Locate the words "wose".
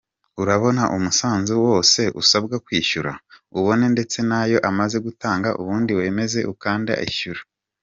1.65-2.01